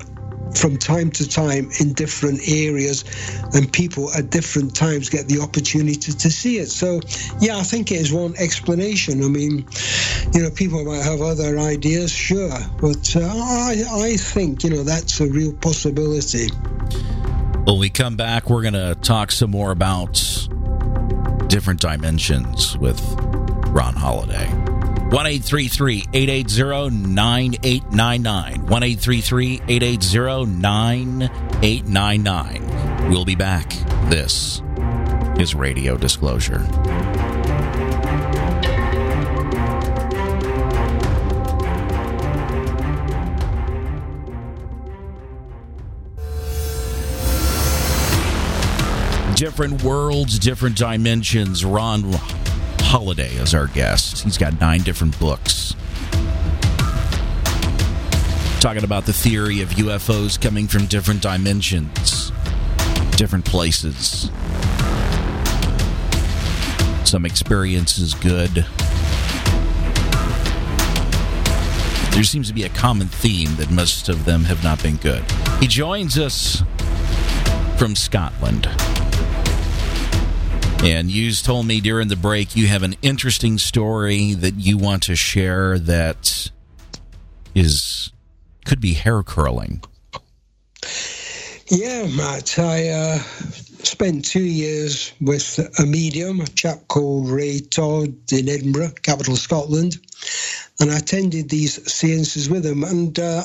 [0.54, 3.04] from time to time in different areas,
[3.54, 6.68] and people at different times get the opportunity to see it.
[6.68, 7.00] So,
[7.40, 9.22] yeah, I think it is one explanation.
[9.22, 9.66] I mean,
[10.32, 14.82] you know, people might have other ideas, sure, but uh, I, I think, you know,
[14.82, 16.48] that's a real possibility.
[17.64, 20.14] When we come back, we're going to talk some more about
[21.48, 23.00] different dimensions with
[23.68, 24.69] Ron Halliday.
[25.10, 28.66] 1 880 9899.
[28.66, 33.10] 1 880 9899.
[33.10, 33.70] We'll be back.
[34.08, 34.62] This
[35.36, 36.64] is Radio Disclosure.
[49.34, 51.64] Different worlds, different dimensions.
[51.64, 52.12] Ron
[52.90, 54.24] Halliday as our guest.
[54.24, 55.76] He's got nine different books.
[58.58, 62.32] Talking about the theory of UFOs coming from different dimensions,
[63.12, 64.28] different places.
[67.04, 68.66] Some experiences good.
[72.12, 75.22] There seems to be a common theme that most of them have not been good.
[75.60, 76.64] He joins us
[77.78, 78.68] from Scotland.
[80.82, 85.02] And you told me during the break you have an interesting story that you want
[85.04, 86.50] to share that
[87.54, 88.10] is
[88.64, 89.82] could be hair curling.
[91.68, 92.58] Yeah, Matt.
[92.58, 98.92] I uh, spent two years with a medium, a chap called Ray Todd in Edinburgh,
[99.02, 99.98] capital Scotland.
[100.80, 102.84] and I attended these seances with him.
[102.84, 103.42] And uh,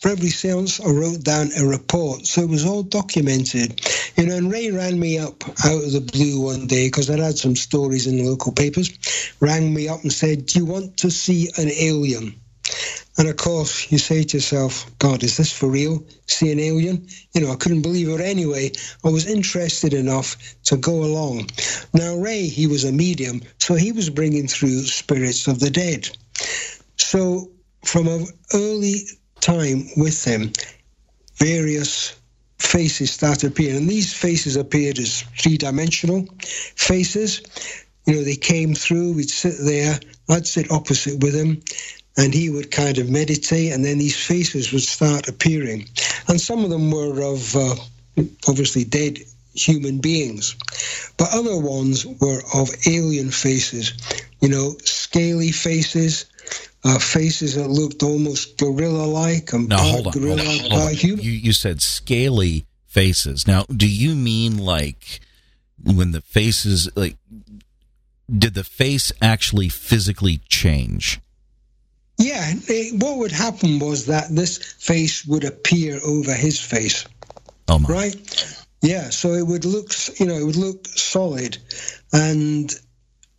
[0.00, 3.80] for every seance, I wrote down a report, so it was all documented.
[4.16, 7.18] You know, and Ray rang me up out of the blue one day because I'd
[7.18, 8.90] had some stories in the local papers.
[9.40, 12.34] Rang me up and said, "Do you want to see an alien?"
[13.18, 16.04] And of course, you say to yourself, God, is this for real?
[16.28, 17.08] See an alien?
[17.34, 18.70] You know, I couldn't believe it anyway.
[19.04, 21.50] I was interested enough to go along.
[21.92, 26.08] Now, Ray, he was a medium, so he was bringing through spirits of the dead.
[26.96, 27.50] So,
[27.84, 29.02] from an early
[29.40, 30.52] time with him,
[31.36, 32.18] various
[32.58, 33.76] faces started appearing.
[33.76, 36.26] And these faces appeared as three dimensional
[36.76, 37.42] faces.
[38.06, 41.62] You know, they came through, we'd sit there, I'd sit opposite with him,
[42.16, 45.86] and he would kind of meditate, and then these faces would start appearing.
[46.26, 47.76] And some of them were of uh,
[48.48, 49.18] obviously dead
[49.54, 50.56] human beings,
[51.16, 53.92] but other ones were of alien faces,
[54.40, 56.26] you know, scaly faces.
[56.84, 60.80] Uh, faces that looked almost gorilla-like and now, uh, hold on, gorilla hold uh, on,
[60.80, 60.94] hold on.
[60.94, 63.48] You, you said scaly faces.
[63.48, 65.20] Now, do you mean like
[65.82, 67.16] when the faces like
[68.30, 71.20] did the face actually physically change?
[72.18, 77.06] Yeah, it, eh, what would happen was that this face would appear over his face.
[77.68, 77.88] Oh my.
[77.88, 78.56] Right?
[78.82, 81.58] Yeah, so it would look, you know, it would look solid.
[82.12, 82.72] And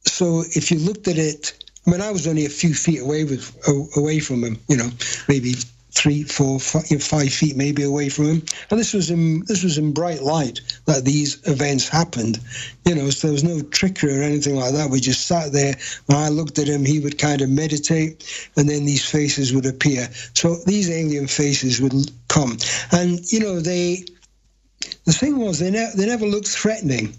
[0.05, 3.23] so if you looked at it, I mean, I was only a few feet away
[3.23, 3.57] with
[3.97, 4.91] away from him, you know,
[5.27, 5.55] maybe
[5.89, 8.43] three, four, five, five feet maybe away from him.
[8.69, 12.39] And this was in this was in bright light that these events happened.
[12.85, 14.91] You know, so there was no trickery or anything like that.
[14.91, 15.77] We just sat there.
[16.05, 18.23] When I looked at him, he would kind of meditate,
[18.55, 20.09] and then these faces would appear.
[20.35, 22.57] So these alien faces would come,
[22.91, 24.05] and you know, they.
[25.05, 27.15] The thing was, they, ne- they never looked threatening.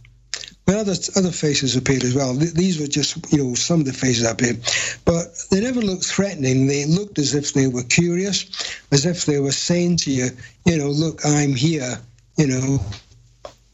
[0.70, 2.32] But other other faces appeared as well.
[2.32, 4.60] These were just you know some of the faces appeared,
[5.04, 6.68] but they never looked threatening.
[6.68, 8.46] They looked as if they were curious,
[8.92, 10.28] as if they were saying to you,
[10.64, 11.98] you know, look, I'm here,
[12.36, 12.78] you know,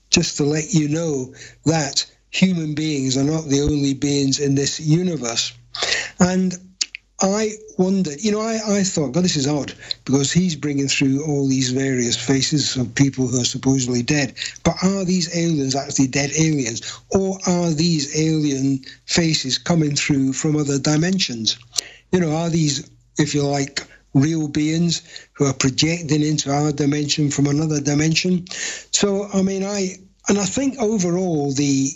[0.08, 1.34] just to let you know
[1.66, 5.52] that human beings are not the only beings in this universe.
[6.18, 6.54] And
[7.20, 9.72] I wondered, you know, I, I thought, God, this is odd
[10.04, 14.34] because he's bringing through all these various faces of people who are supposedly dead.
[14.64, 17.00] But are these aliens actually dead aliens?
[17.10, 21.58] Or are these alien faces coming through from other dimensions?
[22.12, 25.02] You know, are these, if you like, real beings
[25.34, 28.46] who are projecting into our dimension from another dimension?
[28.90, 29.96] So, I mean, I,
[30.28, 31.92] and I think overall the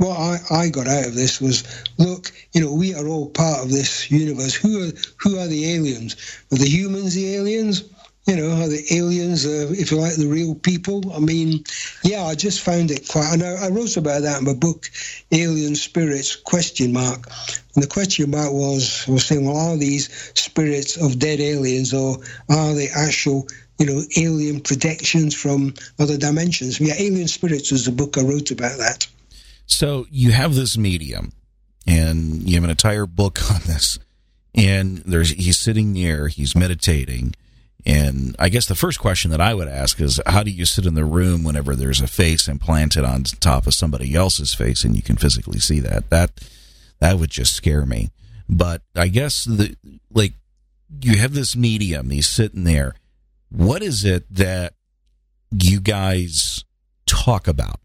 [0.00, 1.62] what I, I got out of this was
[1.98, 4.54] look, you know, we are all part of this universe.
[4.54, 6.16] Who are who are the aliens?
[6.50, 7.84] Are the humans the aliens?
[8.26, 11.12] You know, are the aliens, uh, if you like, the real people?
[11.12, 11.64] I mean,
[12.04, 13.32] yeah, I just found it quite.
[13.32, 14.90] And I, I wrote about that in my book,
[15.32, 16.36] Alien Spirits?
[16.36, 17.26] Question mark.
[17.74, 22.18] And the question mark was, was saying, well, are these spirits of dead aliens, or
[22.50, 23.48] are they actual
[23.78, 26.78] you know, alien projections from other dimensions.
[26.78, 29.06] Yeah, Alien Spirits was the book I wrote about that.
[29.70, 31.32] So you have this medium,
[31.86, 33.98] and you have an entire book on this,
[34.54, 37.34] and there's he's sitting there, he's meditating,
[37.86, 40.86] and I guess the first question that I would ask is, how do you sit
[40.86, 44.94] in the room whenever there's a face implanted on top of somebody else's face, and
[44.94, 46.10] you can physically see that?
[46.10, 46.32] That
[46.98, 48.10] that would just scare me.
[48.48, 49.76] But I guess the
[50.12, 50.34] like
[51.00, 52.94] you have this medium, he's sitting there.
[53.50, 54.74] What is it that
[55.50, 56.64] you guys
[57.06, 57.80] talk about?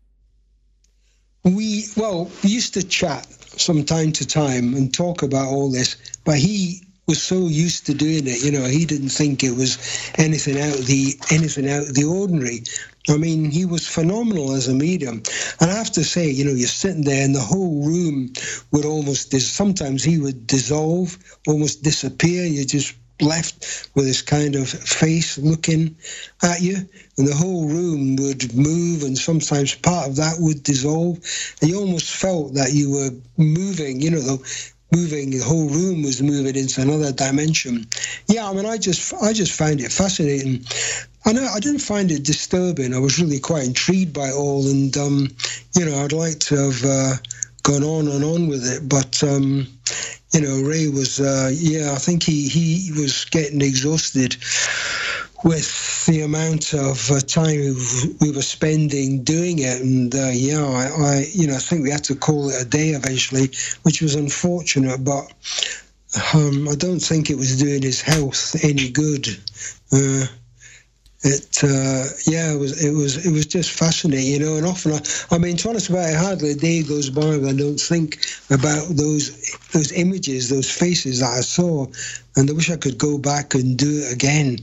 [1.45, 5.95] We well we used to chat from time to time and talk about all this
[6.23, 9.77] but he was so used to doing it you know he didn't think it was
[10.17, 12.61] anything out of the anything out of the ordinary
[13.07, 15.21] I mean, he was phenomenal as a medium.
[15.59, 18.33] And I have to say, you know, you're sitting there and the whole room
[18.71, 21.17] would almost, sometimes he would dissolve,
[21.47, 22.45] almost disappear.
[22.45, 25.95] You just left with this kind of face looking
[26.43, 26.78] at you,
[27.18, 31.20] and the whole room would move, and sometimes part of that would dissolve,
[31.61, 36.03] and you almost felt that you were moving, you know, the moving the whole room
[36.03, 37.86] was moving into another dimension.
[38.28, 40.63] Yeah i mean i just i just found it fascinating.
[41.28, 42.93] I know I didn't find it disturbing.
[42.93, 45.28] I was really quite intrigued by it all, and um,
[45.76, 47.13] you know, I'd like to have uh,
[47.63, 49.66] gone on and on with it, but um,
[50.36, 54.36] you know, Ray was, uh, yeah, I think he, he was getting exhausted
[55.45, 57.75] with the amount of uh, time
[58.19, 59.81] we were spending doing it.
[59.81, 62.65] And uh, yeah, I, I, you know, I think we had to call it a
[62.65, 63.49] day eventually,
[63.83, 65.31] which was unfortunate, but
[66.33, 69.27] um, I don't think it was doing his health any good.
[69.93, 70.25] Uh,
[71.26, 74.93] it uh, yeah it was it was it was just fascinating you know and often
[74.93, 75.01] I,
[75.36, 78.19] I mean to honest about it hardly a day goes by when I don't think
[78.51, 81.88] about those those images those faces that I saw
[82.36, 84.59] and I wish I could go back and do it again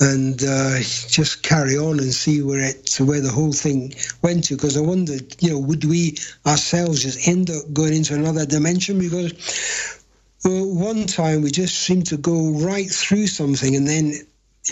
[0.00, 4.56] and uh, just carry on and see where it where the whole thing went to
[4.56, 6.16] because I wondered you know would we
[6.46, 8.98] ourselves just end up going into another dimension?
[8.98, 9.32] Because
[10.44, 14.14] well, one time we just seemed to go right through something and then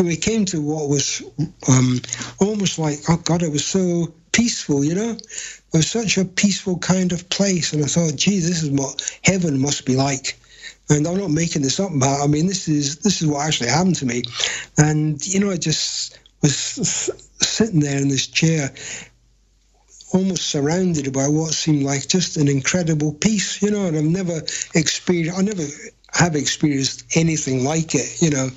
[0.01, 1.23] we came to what was
[1.69, 2.01] um,
[2.41, 5.11] almost like, oh God, it was so peaceful, you know?
[5.11, 7.73] It was such a peaceful kind of place.
[7.73, 10.39] And I thought, gee, this is what heaven must be like.
[10.89, 13.71] And I'm not making this up, but I mean, this is this is what actually
[13.71, 14.23] happened to me.
[14.79, 16.53] And you know, I just was
[17.41, 18.71] sitting there in this chair,
[20.13, 23.87] almost surrounded by what seemed like just an incredible peace, you know.
[23.87, 24.39] And I've never
[24.75, 25.63] experienced, I never
[26.15, 28.51] have experienced anything like it, you know.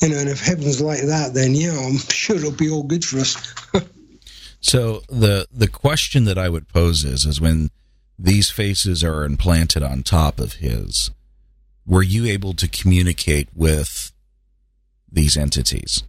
[0.00, 3.04] You know, and if heaven's like that, then yeah, I'm sure it'll be all good
[3.04, 3.36] for us.
[4.60, 7.70] so the the question that I would pose is, is when
[8.18, 11.10] these faces are implanted on top of his,
[11.86, 14.12] were you able to communicate with
[15.10, 16.02] these entities?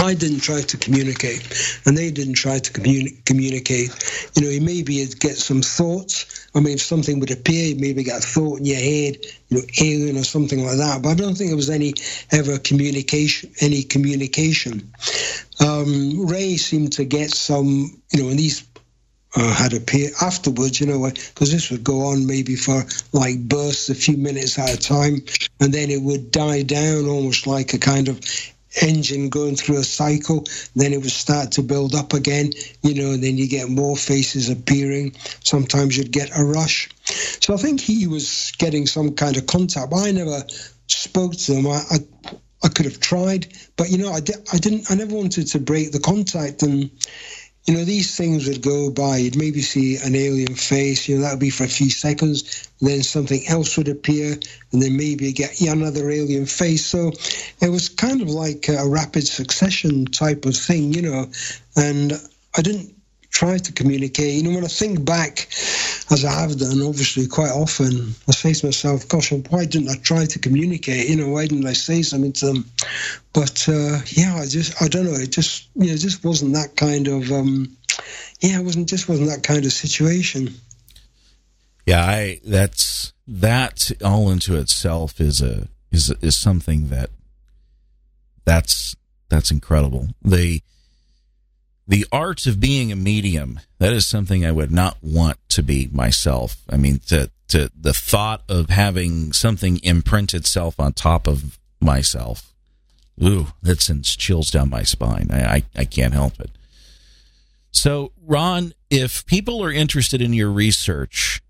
[0.00, 1.42] I didn't try to communicate,
[1.86, 3.90] and they didn't try to communi- communicate.
[4.34, 6.48] You know, maybe get some thoughts.
[6.54, 9.18] I mean, if something would appear, you maybe get a thought in your head,
[9.48, 11.02] you know, alien or something like that.
[11.02, 11.94] But I don't think there was any
[12.30, 13.52] ever communication.
[13.60, 14.92] Any communication.
[15.60, 18.64] Um, Ray seemed to get some, you know, and these
[19.34, 23.88] uh, had appeared afterwards, you know, because this would go on maybe for like bursts,
[23.88, 25.24] a few minutes at a time,
[25.60, 28.20] and then it would die down almost like a kind of
[28.80, 30.44] engine going through a cycle.
[30.74, 32.50] Then it would start to build up again,
[32.82, 35.14] you know, and then you get more faces appearing.
[35.44, 36.88] Sometimes you'd get a rush.
[37.40, 39.92] So I think he was getting some kind of contact.
[39.94, 40.42] I never
[40.86, 41.66] spoke to them.
[41.66, 41.98] I, I,
[42.64, 44.90] I could have tried, but you know, I, di- I didn't.
[44.90, 46.90] I never wanted to break the contact and
[47.66, 49.18] you know, these things would go by.
[49.18, 52.68] You'd maybe see an alien face, you know, that would be for a few seconds.
[52.80, 54.32] Then something else would appear,
[54.72, 56.84] and then maybe you get another alien face.
[56.84, 57.12] So
[57.60, 61.30] it was kind of like a rapid succession type of thing, you know.
[61.76, 62.14] And
[62.56, 62.94] I didn't
[63.32, 64.34] try to communicate.
[64.34, 65.48] You know, when I think back,
[66.10, 69.96] as I have done, obviously quite often, I say to myself, "Gosh, why didn't I
[69.96, 71.08] try to communicate?
[71.08, 72.70] You know, why didn't I say something to them?"
[73.32, 75.18] But uh, yeah, I just, I don't know.
[75.18, 77.76] It just, you know, just wasn't that kind of, um,
[78.40, 80.54] yeah, it wasn't just wasn't that kind of situation.
[81.86, 87.10] Yeah, I that's that all into itself is a is is something that
[88.44, 88.94] that's
[89.28, 90.08] that's incredible.
[90.22, 90.62] They
[91.86, 95.88] the art of being a medium that is something i would not want to be
[95.92, 96.56] myself.
[96.70, 102.52] I mean to, to the thought of having something imprint itself on top of myself.
[103.22, 105.28] Ooh that sends chills down my spine.
[105.30, 106.50] I, I, I can't help it.
[107.70, 111.42] So ron if people are interested in your research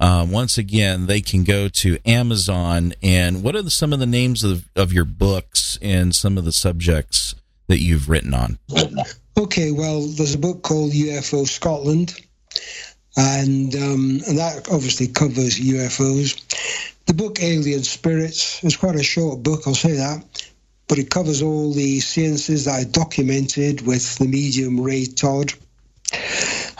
[0.00, 2.94] um, once again they can go to amazon.
[3.02, 6.44] And what are the, some of the names of, of your books and some of
[6.44, 7.34] the subjects
[7.68, 8.58] that you've written on
[9.36, 12.14] Okay, well, there's a book called UFO Scotland,
[13.16, 16.40] and, um, and that obviously covers UFOs.
[17.06, 20.24] The book Alien Spirits is quite a short book, I'll say that,
[20.86, 25.52] but it covers all the seances that I documented with the medium Ray Todd.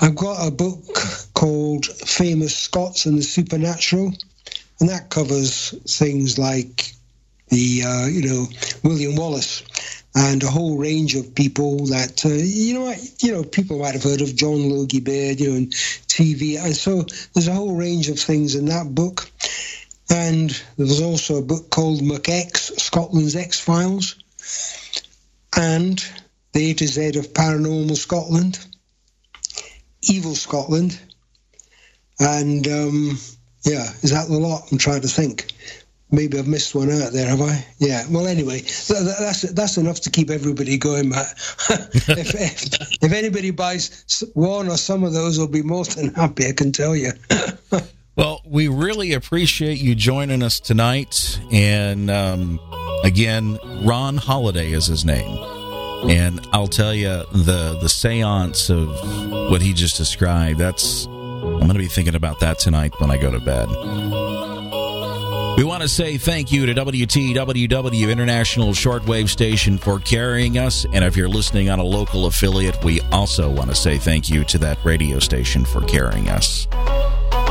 [0.01, 0.85] I've got a book
[1.35, 4.15] called Famous Scots and the Supernatural,
[4.79, 6.93] and that covers things like
[7.49, 8.47] the, uh, you know,
[8.85, 9.65] William Wallace
[10.15, 14.03] and a whole range of people that uh, you know you know people might have
[14.03, 18.09] heard of John Logie Baird, you know, and TV, and so there's a whole range
[18.09, 19.31] of things in that book.
[20.11, 24.17] And there's also a book called McX, Scotland's X Files,
[25.57, 26.05] and
[26.53, 28.65] the A to Z of Paranormal Scotland,
[30.03, 31.01] Evil Scotland,
[32.21, 33.19] and um,
[33.65, 34.71] yeah, is that the lot?
[34.71, 35.53] I'm trying to think
[36.15, 37.65] maybe I've missed one out there, have I?
[37.79, 38.05] Yeah.
[38.11, 41.27] Well, anyway, that's that's enough to keep everybody going, Matt.
[41.71, 46.47] if, if, if anybody buys one or some of those, will be more than happy.
[46.47, 47.13] I can tell you.
[48.17, 52.61] well, we really appreciate you joining us tonight, and um,
[53.05, 55.39] again, Ron Halliday is his name.
[56.09, 60.59] And I'll tell you the the séance of what he just described.
[60.59, 63.69] That's I'm going to be thinking about that tonight when I go to bed.
[65.57, 70.85] We want to say thank you to WTWW International Shortwave Station for carrying us.
[70.93, 74.43] And if you're listening on a local affiliate, we also want to say thank you
[74.47, 76.67] to that radio station for carrying us.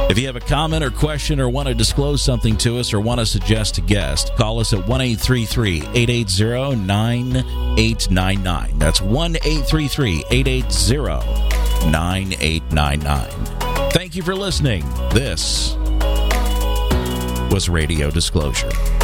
[0.09, 2.99] If you have a comment or question or want to disclose something to us or
[2.99, 8.79] want to suggest a guest, call us at 1 880 9899.
[8.79, 10.61] That's 1 880
[11.89, 13.29] 9899.
[13.91, 14.83] Thank you for listening.
[15.11, 15.77] This
[17.53, 19.02] was Radio Disclosure.